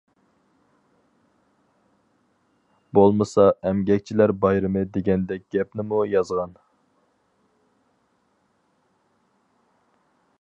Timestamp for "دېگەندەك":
4.97-5.45